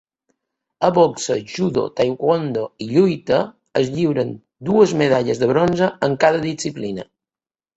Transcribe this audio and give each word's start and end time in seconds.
A 0.87 0.89
boxa, 0.93 1.35
judo, 1.55 1.83
taekwondo 1.99 2.63
i 2.85 2.89
lluita 2.93 3.43
es 3.83 3.93
lliuren 3.99 4.33
dues 4.71 4.97
medalles 5.03 5.43
de 5.45 5.51
bronze 5.53 5.91
en 6.09 6.21
cada 6.25 6.43
disciplina. 6.51 7.07